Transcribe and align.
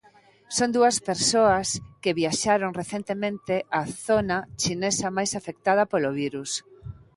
Son 0.57 0.69
dúas 0.77 0.97
persoas 1.09 1.67
que 2.01 2.17
viaxaron 2.21 2.71
recentemente 2.81 3.55
á 3.79 3.81
zona 4.07 4.37
chinesa 4.61 5.07
máis 5.17 5.31
afectada 5.39 5.83
polo 5.91 6.09
virus. 6.21 6.51